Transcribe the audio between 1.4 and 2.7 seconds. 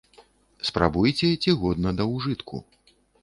ці годна да ўжытку.